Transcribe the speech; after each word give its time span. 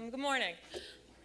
Um, 0.00 0.08
good 0.08 0.20
morning. 0.20 0.54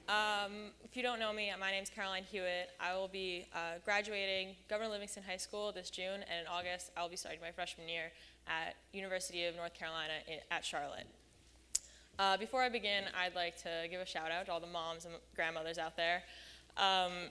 Um, 0.09 0.71
if 0.83 0.97
you 0.97 1.03
don't 1.03 1.17
know 1.19 1.31
me, 1.31 1.49
my 1.57 1.71
name 1.71 1.83
is 1.83 1.89
Caroline 1.89 2.23
Hewitt. 2.29 2.71
I 2.79 2.93
will 2.93 3.07
be 3.07 3.45
uh, 3.53 3.79
graduating 3.85 4.55
Governor 4.69 4.89
Livingston 4.89 5.23
High 5.23 5.37
School 5.37 5.71
this 5.71 5.89
June, 5.89 6.25
and 6.29 6.41
in 6.41 6.47
August, 6.51 6.91
I'll 6.97 7.07
be 7.07 7.15
starting 7.15 7.39
my 7.39 7.51
freshman 7.51 7.87
year 7.87 8.11
at 8.47 8.75
University 8.91 9.45
of 9.45 9.55
North 9.55 9.73
Carolina 9.75 10.13
in, 10.27 10.39
at 10.51 10.65
Charlotte. 10.65 11.07
Uh, 12.19 12.35
before 12.35 12.61
I 12.61 12.69
begin, 12.69 13.05
I'd 13.17 13.35
like 13.35 13.55
to 13.63 13.87
give 13.89 14.01
a 14.01 14.05
shout 14.05 14.29
out 14.29 14.47
to 14.47 14.51
all 14.51 14.59
the 14.59 14.67
moms 14.67 15.05
and 15.05 15.13
grandmothers 15.35 15.77
out 15.77 15.95
there. 15.95 16.23
Um, 16.75 17.29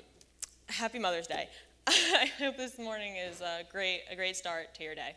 happy 0.69 0.99
Mother's 0.99 1.27
Day. 1.27 1.49
I 1.87 2.31
hope 2.39 2.57
this 2.57 2.79
morning 2.79 3.17
is 3.17 3.43
a 3.43 3.65
great, 3.71 4.03
a 4.11 4.17
great 4.17 4.37
start 4.37 4.75
to 4.77 4.83
your 4.83 4.95
day. 4.95 5.15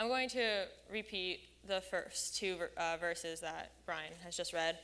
I'm 0.00 0.08
going 0.08 0.28
to 0.30 0.64
repeat 0.90 1.40
the 1.66 1.80
first 1.80 2.36
two 2.36 2.56
uh, 2.76 2.96
verses 2.98 3.40
that 3.40 3.72
Brian 3.86 4.12
has 4.24 4.36
just 4.36 4.52
read. 4.52 4.78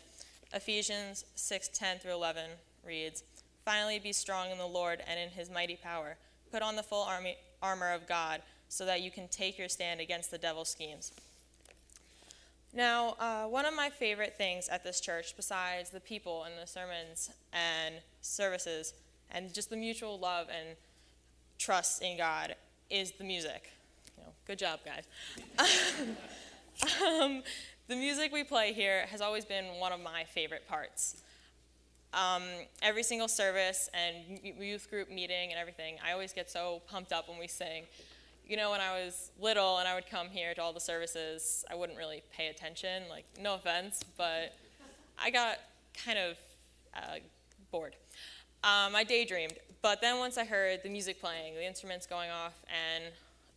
Ephesians 0.52 1.24
6 1.34 1.68
10 1.72 1.98
through 1.98 2.12
11 2.12 2.50
reads, 2.84 3.24
Finally, 3.64 3.98
be 3.98 4.12
strong 4.12 4.50
in 4.50 4.58
the 4.58 4.66
Lord 4.66 5.02
and 5.08 5.18
in 5.18 5.30
his 5.30 5.50
mighty 5.50 5.76
power. 5.76 6.16
Put 6.52 6.62
on 6.62 6.76
the 6.76 6.82
full 6.82 7.02
army, 7.02 7.36
armor 7.60 7.92
of 7.92 8.06
God 8.06 8.42
so 8.68 8.84
that 8.84 9.00
you 9.00 9.10
can 9.10 9.28
take 9.28 9.58
your 9.58 9.68
stand 9.68 10.00
against 10.00 10.30
the 10.30 10.38
devil's 10.38 10.68
schemes. 10.68 11.12
Now, 12.72 13.16
uh, 13.18 13.44
one 13.44 13.64
of 13.64 13.74
my 13.74 13.90
favorite 13.90 14.36
things 14.36 14.68
at 14.68 14.84
this 14.84 15.00
church, 15.00 15.34
besides 15.36 15.90
the 15.90 16.00
people 16.00 16.44
and 16.44 16.54
the 16.60 16.66
sermons 16.66 17.30
and 17.52 17.96
services, 18.20 18.92
and 19.30 19.52
just 19.52 19.70
the 19.70 19.76
mutual 19.76 20.18
love 20.18 20.48
and 20.48 20.76
trust 21.58 22.02
in 22.02 22.18
God, 22.18 22.54
is 22.90 23.12
the 23.12 23.24
music. 23.24 23.72
You 24.16 24.24
know, 24.24 24.30
good 24.46 24.58
job, 24.58 24.80
guys. 24.84 25.04
um, 26.82 27.42
the 27.88 27.96
music 27.96 28.32
we 28.32 28.44
play 28.44 28.72
here 28.72 29.06
has 29.06 29.20
always 29.20 29.44
been 29.44 29.64
one 29.78 29.92
of 29.92 30.00
my 30.00 30.24
favorite 30.24 30.66
parts. 30.68 31.22
Um, 32.12 32.42
every 32.82 33.02
single 33.02 33.28
service 33.28 33.90
and 33.92 34.40
youth 34.42 34.88
group 34.90 35.10
meeting 35.10 35.50
and 35.50 35.58
everything, 35.58 35.96
I 36.04 36.12
always 36.12 36.32
get 36.32 36.50
so 36.50 36.82
pumped 36.88 37.12
up 37.12 37.28
when 37.28 37.38
we 37.38 37.46
sing. 37.46 37.84
You 38.46 38.56
know, 38.56 38.70
when 38.70 38.80
I 38.80 39.04
was 39.04 39.30
little 39.40 39.78
and 39.78 39.88
I 39.88 39.94
would 39.94 40.08
come 40.08 40.28
here 40.28 40.54
to 40.54 40.62
all 40.62 40.72
the 40.72 40.80
services, 40.80 41.64
I 41.70 41.74
wouldn't 41.74 41.98
really 41.98 42.22
pay 42.36 42.48
attention. 42.48 43.04
Like, 43.10 43.24
no 43.40 43.54
offense, 43.54 44.02
but 44.16 44.56
I 45.18 45.30
got 45.30 45.58
kind 46.04 46.18
of 46.18 46.36
uh, 46.94 47.16
bored. 47.70 47.96
Um, 48.62 48.96
I 48.96 49.04
daydreamed, 49.04 49.54
but 49.82 50.00
then 50.00 50.18
once 50.18 50.38
I 50.38 50.44
heard 50.44 50.82
the 50.82 50.88
music 50.88 51.20
playing, 51.20 51.54
the 51.54 51.66
instruments 51.66 52.06
going 52.06 52.30
off, 52.30 52.54
and 52.68 53.04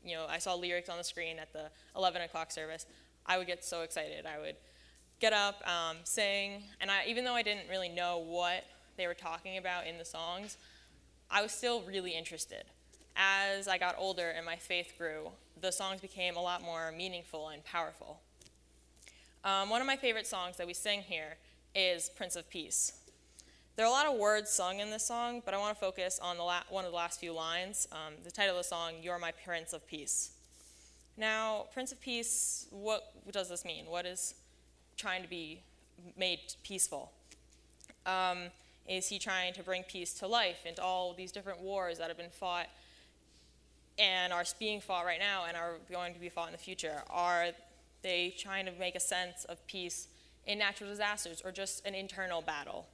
you 0.03 0.15
know, 0.15 0.25
I 0.29 0.37
saw 0.37 0.55
lyrics 0.55 0.89
on 0.89 0.97
the 0.97 1.03
screen 1.03 1.39
at 1.39 1.51
the 1.53 1.69
11 1.95 2.21
o'clock 2.21 2.51
service, 2.51 2.85
I 3.29 3.37
would 3.37 3.47
get 3.47 3.63
so 3.63 3.83
excited. 3.83 4.25
I 4.25 4.39
would 4.39 4.55
get 5.19 5.33
up, 5.33 5.61
um, 5.67 5.97
sing, 6.03 6.63
and 6.81 6.89
I, 6.89 7.05
even 7.07 7.23
though 7.23 7.35
I 7.35 7.43
didn't 7.43 7.69
really 7.69 7.89
know 7.89 8.17
what 8.17 8.65
they 8.97 9.05
were 9.05 9.13
talking 9.13 9.57
about 9.57 9.85
in 9.85 9.99
the 9.99 10.05
songs, 10.05 10.57
I 11.29 11.43
was 11.43 11.51
still 11.51 11.83
really 11.83 12.11
interested. 12.11 12.63
As 13.15 13.67
I 13.67 13.77
got 13.77 13.95
older 13.99 14.29
and 14.29 14.45
my 14.45 14.55
faith 14.55 14.93
grew, 14.97 15.29
the 15.61 15.71
songs 15.71 16.01
became 16.01 16.37
a 16.37 16.41
lot 16.41 16.63
more 16.63 16.91
meaningful 16.91 17.49
and 17.49 17.63
powerful. 17.63 18.19
Um, 19.43 19.69
one 19.69 19.79
of 19.79 19.87
my 19.87 19.95
favorite 19.95 20.25
songs 20.25 20.57
that 20.57 20.65
we 20.65 20.73
sing 20.73 21.01
here 21.01 21.37
is 21.75 22.09
Prince 22.09 22.35
of 22.35 22.49
Peace. 22.49 22.93
There 23.75 23.85
are 23.85 23.89
a 23.89 23.91
lot 23.91 24.07
of 24.07 24.17
words 24.17 24.49
sung 24.49 24.79
in 24.79 24.89
this 24.89 25.05
song, 25.05 25.41
but 25.45 25.53
I 25.53 25.57
want 25.57 25.77
to 25.77 25.79
focus 25.79 26.19
on 26.21 26.37
the 26.37 26.43
la- 26.43 26.63
one 26.69 26.83
of 26.83 26.91
the 26.91 26.97
last 26.97 27.19
few 27.19 27.31
lines. 27.31 27.87
Um, 27.91 28.15
the 28.23 28.31
title 28.31 28.57
of 28.57 28.63
the 28.63 28.67
song, 28.67 28.93
You're 29.01 29.19
My 29.19 29.31
Prince 29.31 29.71
of 29.71 29.85
Peace. 29.87 30.31
Now, 31.19 31.65
Prince 31.73 31.91
of 31.91 31.99
Peace, 31.99 32.65
what 32.71 33.03
does 33.29 33.49
this 33.49 33.65
mean? 33.65 33.87
What 33.87 34.05
is 34.05 34.35
trying 34.95 35.21
to 35.21 35.27
be 35.27 35.59
made 36.17 36.39
peaceful? 36.63 37.11
Um, 38.05 38.43
is 38.87 39.09
he 39.09 39.19
trying 39.19 39.53
to 39.55 39.61
bring 39.61 39.83
peace 39.83 40.13
to 40.15 40.27
life 40.27 40.65
into 40.65 40.81
all 40.81 41.13
these 41.13 41.33
different 41.33 41.59
wars 41.59 41.97
that 41.97 42.07
have 42.07 42.15
been 42.15 42.29
fought 42.29 42.67
and 43.97 44.31
are 44.31 44.45
being 44.59 44.79
fought 44.79 45.05
right 45.05 45.19
now 45.19 45.43
and 45.45 45.57
are 45.57 45.73
going 45.91 46.13
to 46.13 46.21
be 46.21 46.29
fought 46.29 46.47
in 46.47 46.53
the 46.53 46.57
future? 46.57 47.03
Are 47.09 47.47
they 48.01 48.33
trying 48.39 48.65
to 48.67 48.71
make 48.79 48.95
a 48.95 49.01
sense 49.01 49.43
of 49.43 49.67
peace 49.67 50.07
in 50.47 50.57
natural 50.57 50.89
disasters 50.89 51.41
or 51.43 51.51
just 51.51 51.85
an 51.85 51.95
internal 51.95 52.41
battle? 52.41 52.87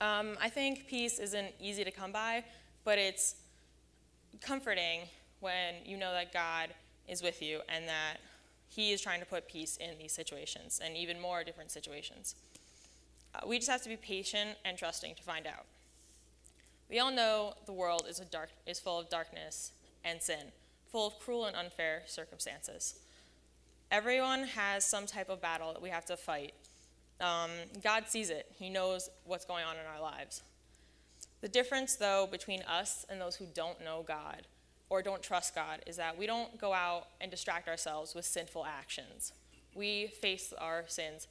Um, 0.00 0.36
I 0.40 0.48
think 0.48 0.88
peace 0.88 1.20
isn't 1.20 1.54
easy 1.60 1.84
to 1.84 1.92
come 1.92 2.10
by, 2.10 2.42
but 2.82 2.98
it's 2.98 3.36
comforting 4.40 5.02
when 5.38 5.74
you 5.84 5.96
know 5.96 6.12
that 6.12 6.32
God 6.32 6.70
is 7.10 7.22
with 7.22 7.42
you 7.42 7.60
and 7.68 7.86
that 7.88 8.18
He 8.68 8.92
is 8.92 9.00
trying 9.02 9.20
to 9.20 9.26
put 9.26 9.48
peace 9.48 9.76
in 9.76 9.98
these 9.98 10.12
situations 10.12 10.80
and 10.82 10.96
even 10.96 11.20
more 11.20 11.44
different 11.44 11.72
situations. 11.72 12.36
Uh, 13.34 13.40
we 13.46 13.58
just 13.58 13.70
have 13.70 13.82
to 13.82 13.88
be 13.88 13.96
patient 13.96 14.50
and 14.64 14.78
trusting 14.78 15.14
to 15.16 15.22
find 15.22 15.46
out. 15.46 15.66
We 16.88 16.98
all 16.98 17.12
know 17.12 17.54
the 17.66 17.72
world 17.72 18.06
is, 18.08 18.18
dark, 18.30 18.50
is 18.66 18.80
full 18.80 18.98
of 18.98 19.08
darkness 19.10 19.72
and 20.04 20.22
sin, 20.22 20.52
full 20.90 21.08
of 21.08 21.18
cruel 21.18 21.44
and 21.44 21.56
unfair 21.56 22.02
circumstances. 22.06 22.94
Everyone 23.90 24.44
has 24.44 24.84
some 24.84 25.06
type 25.06 25.28
of 25.28 25.40
battle 25.40 25.72
that 25.72 25.82
we 25.82 25.90
have 25.90 26.04
to 26.06 26.16
fight. 26.16 26.54
Um, 27.20 27.50
God 27.82 28.04
sees 28.08 28.30
it, 28.30 28.46
He 28.58 28.70
knows 28.70 29.10
what's 29.24 29.44
going 29.44 29.64
on 29.64 29.76
in 29.76 29.82
our 29.92 30.00
lives. 30.00 30.42
The 31.40 31.48
difference, 31.48 31.96
though, 31.96 32.28
between 32.30 32.62
us 32.62 33.04
and 33.08 33.20
those 33.20 33.36
who 33.36 33.46
don't 33.54 33.82
know 33.84 34.04
God 34.06 34.46
or 34.90 35.00
don't 35.02 35.22
trust 35.22 35.54
God 35.54 35.80
is 35.86 35.96
that 35.96 36.18
we 36.18 36.26
don't 36.26 36.60
go 36.60 36.74
out 36.74 37.06
and 37.20 37.30
distract 37.30 37.68
ourselves 37.68 38.14
with 38.14 38.24
sinful 38.24 38.66
actions. 38.66 39.32
We 39.74 40.08
face 40.08 40.52
our 40.58 40.84
sins 40.88 41.28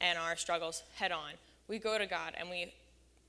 and 0.00 0.18
our 0.18 0.36
struggles 0.36 0.82
head 0.96 1.12
on. 1.12 1.32
We 1.68 1.78
go 1.78 1.96
to 1.96 2.06
God 2.06 2.34
and 2.36 2.50
we 2.50 2.74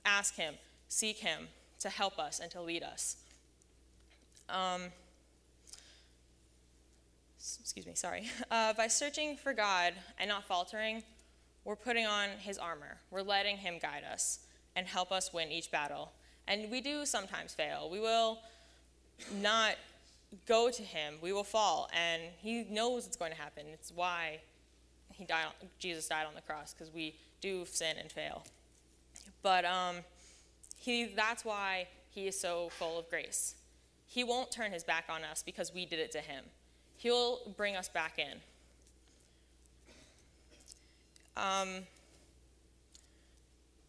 ask 0.04 0.36
Him, 0.36 0.56
seek 0.90 1.18
Him 1.18 1.48
to 1.80 1.90
help 1.90 2.18
us 2.18 2.40
and 2.40 2.52
to 2.52 2.62
lead 2.62 2.82
us. 2.82 3.18
Um, 4.50 4.82
excuse 7.40 7.86
me, 7.86 7.94
sorry. 7.96 8.30
Uh, 8.52 8.74
by 8.74 8.88
searching 8.88 9.38
for 9.38 9.54
God 9.54 9.94
and 10.20 10.30
not 10.30 10.44
faltering, 10.46 11.04
we're 11.66 11.76
putting 11.76 12.06
on 12.06 12.30
His 12.40 12.58
armor. 12.58 12.98
We're 13.12 13.22
letting 13.22 13.58
Him 13.58 13.76
guide 13.80 14.04
us 14.12 14.40
and 14.76 14.88
help 14.88 15.12
us 15.12 15.32
win 15.34 15.52
each 15.52 15.70
battle. 15.70 16.12
And 16.48 16.72
we 16.72 16.82
do 16.82 17.06
sometimes 17.06 17.54
fail. 17.54 17.90
We 17.92 18.00
will 18.00 18.40
not 19.41 19.75
go 20.45 20.69
to 20.69 20.83
him, 20.83 21.16
we 21.22 21.33
will 21.33 21.44
fall. 21.44 21.89
And 21.94 22.22
he 22.38 22.66
knows 22.69 23.07
it's 23.07 23.17
going 23.17 23.31
to 23.31 23.38
happen. 23.38 23.66
It's 23.72 23.91
why 23.94 24.39
he 25.13 25.25
died, 25.25 25.47
Jesus 25.79 26.07
died 26.07 26.25
on 26.28 26.35
the 26.35 26.41
cross, 26.41 26.73
because 26.73 26.94
we 26.94 27.16
do 27.41 27.66
sin 27.66 27.95
and 28.00 28.11
fail. 28.11 28.44
But 29.41 29.66
um, 29.66 29.97
he, 30.78 31.05
that's 31.16 31.44
why 31.44 31.88
he 32.09 32.28
is 32.28 32.39
so 32.39 32.69
full 32.78 33.00
of 33.00 33.09
grace. 33.09 33.55
He 34.07 34.23
won't 34.23 34.51
turn 34.51 34.72
his 34.72 34.83
back 34.83 35.05
on 35.09 35.23
us 35.23 35.44
because 35.44 35.73
we 35.73 35.85
did 35.85 35.99
it 35.99 36.11
to 36.13 36.19
him. 36.19 36.44
He'll 36.97 37.39
bring 37.57 37.75
us 37.75 37.89
back 37.89 38.17
in. 38.17 38.39
Um, 41.35 41.84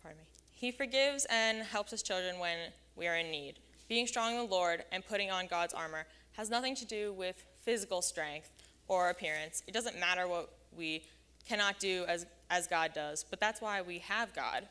pardon 0.03 0.19
me. 0.19 0.27
He 0.53 0.73
forgives 0.73 1.27
and 1.31 1.63
helps 1.63 1.91
his 1.93 2.03
children 2.03 2.39
when 2.39 2.59
we 2.97 3.07
are 3.07 3.17
in 3.17 3.31
need. 3.31 3.55
Being 3.89 4.07
strong 4.07 4.33
in 4.33 4.37
the 4.39 4.45
Lord 4.45 4.85
and 4.93 5.07
putting 5.07 5.31
on 5.31 5.47
God's 5.47 5.73
armor 5.73 6.07
has 6.33 6.51
nothing 6.51 6.75
to 6.77 6.85
do 6.85 7.13
with 7.13 7.43
physical 7.63 8.03
strength 8.03 8.51
or 8.87 9.09
appearance. 9.09 9.63
It 9.67 9.73
doesn't 9.73 9.99
matter 9.99 10.29
what 10.29 10.51
we 10.77 11.05
cannot 11.49 11.79
do 11.79 12.05
as, 12.07 12.27
as 12.51 12.67
God 12.67 12.93
does, 12.95 13.25
but 13.29 13.41
that's 13.41 13.61
why 13.63 13.81
we 13.81 13.99
have 14.01 14.35
God. 14.35 14.69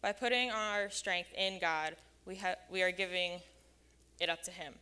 By 0.00 0.12
putting 0.12 0.50
our 0.50 0.90
strength 0.90 1.30
in 1.36 1.58
God, 1.58 1.96
we, 2.24 2.36
ha- 2.36 2.54
we 2.70 2.82
are 2.82 2.92
giving 2.92 3.40
it 4.20 4.28
up 4.28 4.42
to 4.44 4.50
Him, 4.52 4.74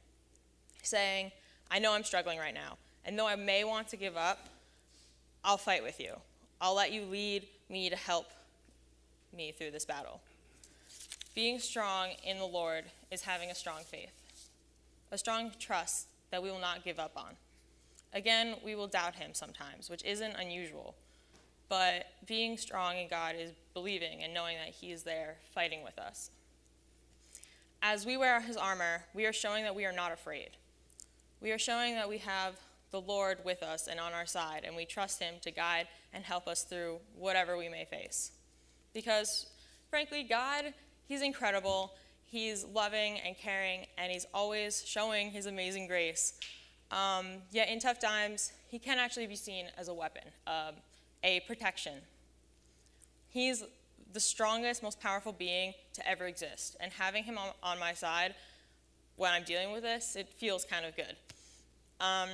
saying, 0.83 1.33
I 1.71 1.79
know 1.79 1.95
I'm 1.95 2.05
struggling 2.05 2.39
right 2.39 2.55
now, 2.55 2.77
and 3.05 3.19
though 3.19 3.27
I 3.27 3.37
may 3.37 3.65
want 3.65 3.89
to 3.89 3.97
give 3.97 4.17
up, 4.17 4.49
I'll 5.43 5.57
fight 5.57 5.83
with 5.83 5.99
you. 5.99 6.15
I'll 6.61 6.75
let 6.75 6.93
you 6.93 7.05
lead 7.06 7.47
me 7.71 7.88
to 7.88 7.97
help 7.97 8.26
me 9.35 9.53
through 9.53 9.71
this 9.71 9.87
battle. 9.87 10.21
Being 11.35 11.61
strong 11.61 12.11
in 12.25 12.38
the 12.38 12.44
Lord 12.44 12.85
is 13.11 13.23
having 13.23 13.50
a 13.50 13.55
strong 13.55 13.82
faith, 13.85 14.12
a 15.12 15.19
strong 15.19 15.53
trust 15.59 16.09
that 16.31 16.43
we 16.43 16.50
will 16.50 16.61
not 16.61 16.85
give 16.85 16.99
up 16.99 17.12
on. 17.17 17.37
Again, 18.12 18.56
we 18.65 18.75
will 18.75 18.88
doubt 18.88 19.15
Him 19.15 19.31
sometimes, 19.32 19.88
which 19.88 20.05
isn't 20.05 20.35
unusual. 20.35 20.94
But 21.69 22.06
being 22.27 22.56
strong 22.56 22.99
in 22.99 23.06
God 23.09 23.37
is 23.38 23.53
believing 23.75 24.25
and 24.25 24.35
knowing 24.35 24.56
that 24.56 24.75
He 24.75 24.91
is 24.91 25.05
there 25.05 25.37
fighting 25.55 25.85
with 25.85 25.99
us. 25.99 26.31
As 27.81 28.05
we 28.05 28.17
wear 28.17 28.41
His 28.41 28.56
armor, 28.56 29.05
we 29.15 29.25
are 29.25 29.33
showing 29.33 29.62
that 29.62 29.76
we 29.76 29.85
are 29.85 29.93
not 29.93 30.12
afraid. 30.12 30.50
We 31.41 31.53
are 31.53 31.59
showing 31.59 31.94
that 31.94 32.09
we 32.09 32.19
have 32.19 32.56
the 32.91 33.00
Lord 33.00 33.38
with 33.44 33.62
us 33.62 33.87
and 33.87 34.00
on 34.00 34.12
our 34.12 34.26
side, 34.26 34.65
and 34.65 34.75
we 34.75 34.85
trust 34.85 35.23
Him 35.23 35.35
to 35.43 35.53
guide 35.53 35.87
and 36.12 36.25
help 36.25 36.49
us 36.49 36.65
through 36.65 36.99
whatever 37.17 37.56
we 37.56 37.69
may 37.69 37.85
face. 37.85 38.33
Because, 38.93 39.47
frankly, 39.91 40.25
God 40.25 40.75
He's 41.11 41.23
incredible. 41.23 41.95
He's 42.25 42.65
loving 42.73 43.19
and 43.27 43.37
caring, 43.37 43.87
and 43.99 44.12
he's 44.12 44.27
always 44.33 44.87
showing 44.87 45.33
his 45.33 45.47
amazing 45.47 45.89
grace. 45.89 46.35
Um, 46.93 47.43
yet 47.51 47.69
in 47.69 47.81
tough 47.81 47.99
times, 47.99 48.53
he 48.69 48.79
can 48.79 49.01
actually 49.01 49.27
be 49.27 49.35
seen 49.35 49.67
as 49.77 49.89
a 49.89 49.93
weapon, 49.93 50.23
uh, 50.47 50.71
a 51.25 51.41
protection. 51.49 51.95
He's 53.29 53.65
the 54.12 54.21
strongest, 54.21 54.85
most 54.85 55.01
powerful 55.01 55.33
being 55.33 55.75
to 55.95 56.09
ever 56.09 56.27
exist. 56.27 56.77
And 56.79 56.93
having 56.93 57.25
him 57.25 57.39
on, 57.39 57.49
on 57.61 57.81
my 57.81 57.93
side 57.93 58.37
when 59.17 59.33
I'm 59.33 59.43
dealing 59.43 59.73
with 59.73 59.83
this, 59.83 60.15
it 60.15 60.29
feels 60.29 60.65
kind 60.65 60.87
of 60.87 60.95
good. 60.95 61.17
Um, 62.01 62.29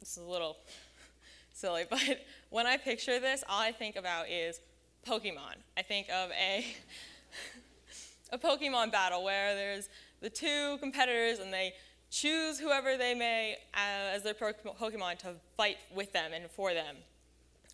it's 0.00 0.16
a 0.16 0.22
little 0.22 0.56
silly, 1.52 1.84
but 1.90 2.24
when 2.48 2.66
I 2.66 2.78
picture 2.78 3.20
this, 3.20 3.44
all 3.46 3.60
I 3.60 3.72
think 3.72 3.96
about 3.96 4.30
is 4.30 4.60
Pokemon. 5.06 5.56
I 5.76 5.82
think 5.82 6.08
of 6.08 6.30
a 6.30 6.64
a 8.32 8.38
Pokemon 8.38 8.92
battle 8.92 9.24
where 9.24 9.54
there's 9.54 9.88
the 10.20 10.30
two 10.30 10.78
competitors 10.78 11.38
and 11.38 11.52
they 11.52 11.74
choose 12.10 12.58
whoever 12.58 12.96
they 12.96 13.14
may 13.14 13.56
uh, 13.74 14.14
as 14.14 14.22
their 14.22 14.34
Pokemon 14.34 15.18
to 15.18 15.34
fight 15.56 15.76
with 15.94 16.12
them 16.12 16.32
and 16.32 16.50
for 16.50 16.74
them. 16.74 16.96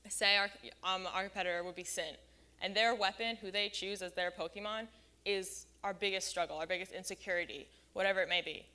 Say 0.09 0.37
our, 0.37 0.51
um, 0.85 1.07
our 1.15 1.25
competitor 1.25 1.63
would 1.63 1.77
be 1.77 1.85
Sin, 1.85 2.15
and 2.61 2.75
their 2.75 2.95
weapon, 2.95 3.37
who 3.37 3.51
they 3.51 3.69
choose 3.69 4.03
as 4.03 4.13
their 4.13 4.31
Pokemon, 4.31 4.89
is 5.25 5.67
our 5.85 5.95
biggest 5.95 6.29
struggle, 6.29 6.57
our 6.57 6.67
biggest 6.67 6.93
insecurity, 6.93 7.69
whatever 7.93 8.21
it 8.21 8.29
may 8.29 8.43
be. 8.43 8.67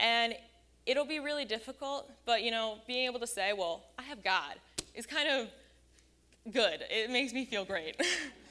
And 0.00 0.34
it'll 0.86 1.04
be 1.04 1.20
really 1.20 1.44
difficult, 1.44 2.10
but 2.24 2.42
you 2.42 2.50
know, 2.50 2.78
being 2.86 3.06
able 3.06 3.20
to 3.20 3.26
say, 3.26 3.52
well, 3.52 3.84
I 3.98 4.02
have 4.02 4.24
God 4.24 4.54
is 4.94 5.06
kind 5.06 5.28
of 5.28 6.52
good. 6.52 6.84
It 6.90 7.10
makes 7.10 7.32
me 7.32 7.44
feel 7.44 7.64
great. 7.64 8.00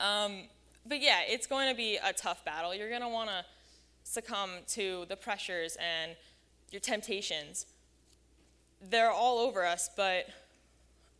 um, 0.00 0.42
but 0.88 1.00
yeah, 1.00 1.20
it's 1.26 1.46
going 1.46 1.68
to 1.68 1.74
be 1.74 1.98
a 2.02 2.12
tough 2.12 2.44
battle. 2.44 2.74
You're 2.74 2.88
going 2.90 3.02
to 3.02 3.08
want 3.08 3.30
to 3.30 3.44
succumb 4.04 4.50
to 4.68 5.04
the 5.08 5.16
pressures 5.16 5.76
and 5.76 6.16
your 6.70 6.80
temptations. 6.80 7.66
They're 8.80 9.10
all 9.10 9.38
over 9.38 9.64
us, 9.64 9.90
but 9.96 10.28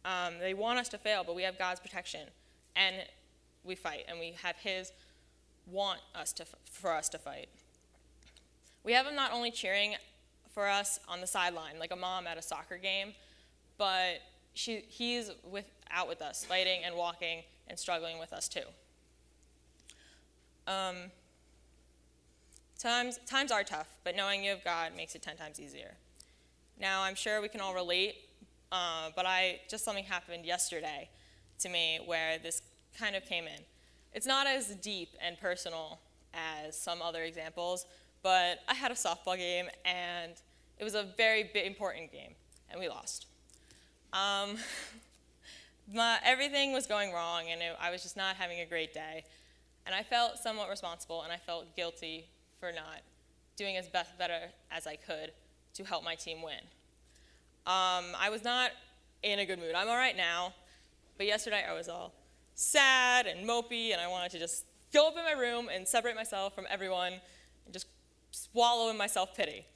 um, 0.05 0.39
they 0.39 0.55
want 0.55 0.79
us 0.79 0.89
to 0.91 0.99
fail, 0.99 1.25
but 1.25 1.35
we 1.35 1.43
have 1.43 1.59
God's 1.59 1.81
protection. 1.81 2.29
And 2.77 2.97
we 3.65 3.75
fight, 3.75 4.05
and 4.09 4.21
we 4.21 4.35
have 4.43 4.57
His 4.57 4.93
want 5.67 6.01
us 6.15 6.33
to, 6.35 6.47
for 6.71 6.93
us 6.93 7.09
to 7.11 7.19
fight. 7.19 7.49
We 8.85 8.93
have 8.93 9.07
Him 9.07 9.17
not 9.17 9.33
only 9.33 9.51
cheering 9.51 9.97
for 10.53 10.69
us 10.69 11.01
on 11.09 11.21
the 11.21 11.27
sideline, 11.27 11.79
like 11.79 11.93
a 11.93 11.97
mom 11.97 12.27
at 12.27 12.39
a 12.39 12.43
soccer 12.43 12.77
game, 12.77 13.15
but 13.79 14.21
she, 14.55 14.85
He's 14.89 15.31
with, 15.43 15.69
out 15.91 16.09
with 16.09 16.23
us, 16.23 16.45
fighting 16.45 16.83
and 16.85 16.95
walking 16.95 17.43
and 17.69 17.79
struggling 17.79 18.19
with 18.19 18.33
us 18.33 18.49
too. 18.49 18.61
Um, 20.67 20.97
times, 22.79 23.19
times 23.27 23.53
are 23.53 23.63
tough, 23.63 23.89
but 24.05 24.17
knowing 24.17 24.45
you 24.45 24.51
have 24.51 24.65
God 24.65 24.93
makes 24.97 25.15
it 25.15 25.23
10 25.23 25.37
times 25.37 25.61
easier. 25.61 25.95
Now, 26.79 27.03
I'm 27.03 27.15
sure 27.15 27.41
we 27.41 27.49
can 27.49 27.61
all 27.61 27.75
relate, 27.75 28.17
uh, 28.73 29.11
but 29.15 29.27
I 29.27 29.61
just 29.69 29.85
something 29.85 30.05
happened 30.05 30.45
yesterday 30.45 31.09
to 31.61 31.69
me 31.69 32.01
where 32.05 32.39
this 32.39 32.63
kind 32.99 33.17
of 33.17 33.25
came 33.25 33.45
in. 33.45 33.61
It's 34.13 34.27
not 34.27 34.47
as 34.47 34.75
deep 34.77 35.11
and 35.25 35.39
personal 35.39 36.01
as 36.35 36.77
some 36.77 37.01
other 37.01 37.23
examples, 37.23 37.87
but 38.23 38.59
I 38.69 38.75
had 38.75 38.91
a 38.91 38.95
softball 38.95 39.37
game 39.37 39.67
and 39.85 40.33
it 40.79 40.85
was 40.85 40.95
a 40.95 41.07
very 41.17 41.51
important 41.65 42.13
game, 42.13 42.35
and 42.71 42.79
we 42.81 42.89
lost. 42.89 43.27
Um, 44.13 44.57
my, 45.93 46.19
everything 46.25 46.73
was 46.73 46.87
going 46.87 47.13
wrong, 47.13 47.45
and 47.51 47.61
it, 47.63 47.77
I 47.81 47.91
was 47.91 48.03
just 48.03 48.17
not 48.17 48.37
having 48.37 48.61
a 48.61 48.67
great 48.67 48.93
day. 48.93 49.25
And 49.87 49.95
I 49.95 50.03
felt 50.03 50.39
somewhat 50.39 50.69
responsible 50.69 51.23
and 51.23 51.33
I 51.33 51.37
felt 51.37 51.77
guilty 51.77 52.27
for 52.59 52.73
not 52.73 53.03
doing 53.57 53.77
as 53.77 53.89
best 53.89 54.19
better 54.19 54.51
as 54.71 54.87
I 54.87 54.97
could 54.97 55.31
to 55.75 55.85
help 55.85 56.05
my 56.05 56.17
team 56.17 56.43
win. 56.43 56.61
Um, 57.67 58.15
I 58.19 58.29
was 58.31 58.43
not 58.43 58.73
in 59.23 59.39
a 59.39 59.47
good 59.47 59.59
mood. 59.59 59.75
I'm 59.75 59.89
all 59.89 59.97
right 59.97 60.17
now, 60.17 60.53
but 61.17 61.27
yesterday 61.27 61.65
I 61.69 61.73
was 61.73 61.89
all 61.89 62.13
sad 62.55 63.27
and 63.27 63.49
mopey, 63.49 63.93
and 63.93 64.01
I 64.01 64.09
wanted 64.09 64.33
to 64.33 64.39
just 64.39 64.65
go 64.93 65.09
up 65.09 65.17
in 65.17 65.25
my 65.25 65.33
room 65.41 65.69
and 65.73 65.87
separate 65.87 66.17
myself 66.17 66.55
from 66.55 66.67
everyone 66.69 67.15
and 67.65 67.73
just 67.73 67.87
swallow 68.31 68.91
in 68.91 68.97
my 68.97 69.07
self 69.07 69.37
pity. 69.37 69.67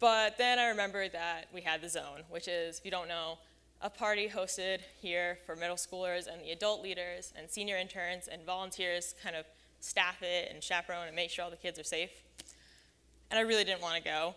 But 0.00 0.38
then 0.38 0.58
I 0.58 0.68
remembered 0.68 1.12
that 1.12 1.46
we 1.52 1.60
had 1.60 1.82
the 1.82 1.88
zone, 1.88 2.22
which 2.30 2.46
is, 2.46 2.78
if 2.78 2.84
you 2.84 2.90
don't 2.90 3.08
know, 3.08 3.38
a 3.80 3.90
party 3.90 4.28
hosted 4.28 4.80
here 5.00 5.38
for 5.46 5.54
middle 5.54 5.76
schoolers 5.76 6.26
and 6.26 6.42
the 6.42 6.50
adult 6.50 6.82
leaders 6.82 7.32
and 7.36 7.48
senior 7.48 7.76
interns 7.76 8.28
and 8.28 8.44
volunteers 8.44 9.14
kind 9.22 9.36
of 9.36 9.44
staff 9.80 10.22
it 10.22 10.50
and 10.52 10.62
chaperone 10.62 11.06
and 11.06 11.14
make 11.14 11.30
sure 11.30 11.44
all 11.44 11.50
the 11.50 11.56
kids 11.56 11.78
are 11.78 11.84
safe. 11.84 12.10
And 13.30 13.38
I 13.38 13.42
really 13.42 13.64
didn't 13.64 13.82
want 13.82 13.96
to 13.96 14.02
go. 14.02 14.34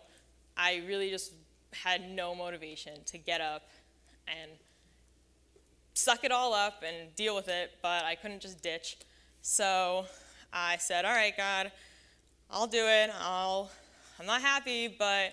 I 0.56 0.82
really 0.86 1.10
just 1.10 1.32
had 1.72 2.08
no 2.10 2.34
motivation 2.34 2.92
to 3.06 3.18
get 3.18 3.40
up 3.40 3.68
and 4.28 4.50
suck 5.94 6.24
it 6.24 6.30
all 6.30 6.54
up 6.54 6.84
and 6.86 7.14
deal 7.16 7.34
with 7.34 7.48
it, 7.48 7.72
but 7.82 8.04
I 8.04 8.14
couldn't 8.14 8.40
just 8.40 8.62
ditch. 8.62 8.96
So 9.40 10.04
I 10.52 10.76
said, 10.76 11.04
All 11.04 11.14
right, 11.14 11.36
God, 11.36 11.72
I'll 12.50 12.66
do 12.66 12.86
it. 12.86 13.10
I'll, 13.18 13.70
I'm 14.20 14.26
not 14.26 14.42
happy, 14.42 14.88
but 14.88 15.32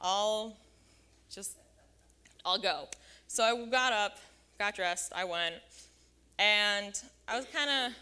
I'll 0.00 0.56
just, 1.30 1.56
I'll 2.44 2.58
go. 2.58 2.88
So 3.30 3.44
I 3.44 3.66
got 3.66 3.92
up, 3.92 4.16
got 4.58 4.74
dressed, 4.74 5.12
I 5.14 5.24
went, 5.24 5.56
and 6.38 6.98
I 7.28 7.36
was 7.36 7.44
kind 7.54 7.68
of, 7.68 7.92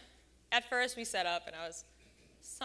at 0.53 0.69
first 0.69 0.95
we 0.95 1.03
set 1.03 1.25
up, 1.25 1.47
and 1.47 1.55
I 1.55 1.67
was, 1.67 1.83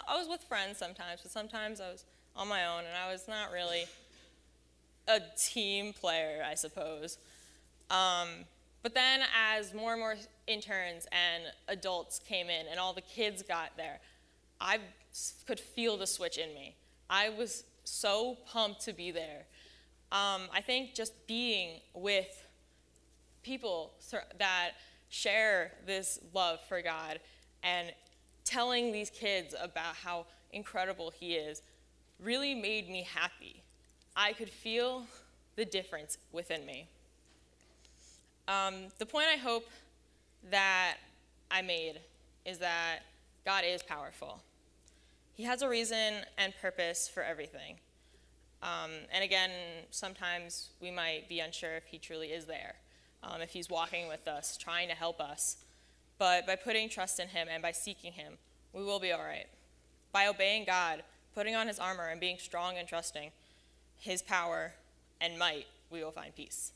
I 0.09 0.17
was 0.17 0.29
with 0.29 0.44
friends 0.44 0.79
sometimes, 0.79 1.23
but 1.23 1.32
sometimes 1.32 1.81
I 1.81 1.91
was 1.91 2.05
on 2.37 2.47
my 2.47 2.67
own, 2.67 2.85
and 2.85 2.97
I 2.97 3.11
was 3.11 3.26
not 3.26 3.50
really 3.50 3.87
a 5.09 5.19
team 5.37 5.93
player, 5.93 6.44
I 6.49 6.55
suppose. 6.55 7.19
Um, 7.91 8.29
but 8.85 8.94
then 8.94 9.23
as 9.37 9.75
more 9.75 9.91
and 9.91 10.00
more 10.00 10.15
interns 10.47 11.08
and 11.11 11.43
adults 11.67 12.20
came 12.20 12.47
in, 12.49 12.69
and 12.70 12.79
all 12.79 12.93
the 12.93 13.00
kids 13.00 13.43
got 13.43 13.76
there, 13.76 13.99
I 14.61 14.79
could 15.49 15.58
feel 15.58 15.97
the 15.97 16.06
switch 16.06 16.38
in 16.38 16.55
me. 16.55 16.76
I 17.11 17.29
was 17.29 17.65
so 17.82 18.38
pumped 18.47 18.82
to 18.82 18.93
be 18.93 19.11
there. 19.11 19.47
Um, 20.12 20.43
I 20.55 20.61
think 20.65 20.94
just 20.94 21.26
being 21.26 21.81
with 21.93 22.47
people 23.43 23.93
that 24.39 24.73
share 25.09 25.73
this 25.87 26.19
love 26.33 26.59
for 26.69 26.81
God 26.81 27.21
and 27.62 27.93
telling 28.44 28.93
these 28.93 29.11
kids 29.11 29.55
about 29.61 29.94
how 29.94 30.27
incredible 30.53 31.12
He 31.19 31.35
is 31.35 31.62
really 32.19 32.55
made 32.55 32.89
me 32.89 33.03
happy. 33.03 33.62
I 34.17 34.33
could 34.33 34.50
feel 34.50 35.06
the 35.56 35.65
difference 35.65 36.19
within 36.33 36.65
me. 36.65 36.89
Um, 38.49 38.75
the 38.99 39.06
point 39.06 39.27
I 39.32 39.37
hope 39.37 39.69
that 40.51 40.96
I 41.51 41.63
made 41.63 42.01
is 42.44 42.58
that 42.58 43.01
God 43.44 43.65
is 43.67 43.82
powerful. 43.82 44.41
He 45.34 45.44
has 45.44 45.63
a 45.63 45.69
reason 45.69 46.15
and 46.39 46.53
purpose 46.61 47.08
for 47.08 47.22
everything. 47.22 47.77
Um, 48.63 48.91
and 49.13 49.25
again, 49.25 49.51
sometimes 49.91 50.70
we 50.81 50.91
might 50.91 51.29
be 51.29 51.41
unsure 51.41 51.75
if 51.77 51.84
He 51.84 51.99
truly 51.99 52.29
is 52.29 52.46
there 52.46 52.77
um, 53.22 53.41
if 53.41 53.50
He's 53.50 53.69
walking 53.70 54.08
with 54.08 54.26
us, 54.29 54.56
trying 54.56 54.88
to 54.88 54.94
help 54.94 55.20
us. 55.20 55.56
But 56.19 56.46
by 56.46 56.56
putting 56.56 56.88
trust 56.88 57.19
in 57.19 57.29
Him 57.29 57.48
and 57.50 57.62
by 57.62 57.72
seeking 57.72 58.12
Him, 58.12 58.34
we 58.72 58.82
will 58.82 59.00
be 59.00 59.12
all 59.12 59.22
right. 59.22 59.46
By 60.12 60.26
obeying 60.26 60.64
God, 60.64 61.02
putting 61.34 61.55
on 61.55 61.69
His 61.69 61.79
armor, 61.79 62.08
and 62.08 62.20
being 62.20 62.38
strong 62.38 62.76
and 62.76 62.86
trusting 62.86 63.31
His 63.98 64.22
power 64.22 64.74
and 65.20 65.38
might, 65.38 65.67
we 65.91 66.02
will 66.02 66.10
find 66.10 66.34
peace. 66.34 66.72